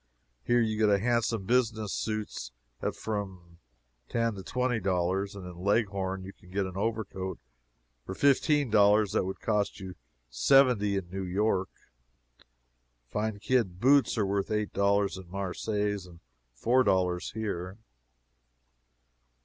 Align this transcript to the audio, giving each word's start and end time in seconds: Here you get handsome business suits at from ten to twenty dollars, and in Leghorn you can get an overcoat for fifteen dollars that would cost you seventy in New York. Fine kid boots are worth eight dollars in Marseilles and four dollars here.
Here 0.43 0.59
you 0.61 0.79
get 0.79 0.99
handsome 0.99 1.45
business 1.45 1.93
suits 1.93 2.51
at 2.81 2.95
from 2.95 3.59
ten 4.09 4.33
to 4.33 4.41
twenty 4.41 4.79
dollars, 4.79 5.35
and 5.35 5.45
in 5.45 5.59
Leghorn 5.63 6.23
you 6.23 6.33
can 6.33 6.49
get 6.49 6.65
an 6.65 6.75
overcoat 6.75 7.37
for 8.03 8.15
fifteen 8.15 8.71
dollars 8.71 9.11
that 9.11 9.25
would 9.25 9.39
cost 9.41 9.79
you 9.79 9.93
seventy 10.27 10.95
in 10.97 11.11
New 11.11 11.21
York. 11.21 11.69
Fine 13.11 13.37
kid 13.41 13.79
boots 13.79 14.17
are 14.17 14.25
worth 14.25 14.49
eight 14.49 14.73
dollars 14.73 15.17
in 15.19 15.29
Marseilles 15.29 16.07
and 16.07 16.19
four 16.55 16.83
dollars 16.83 17.33
here. 17.33 17.77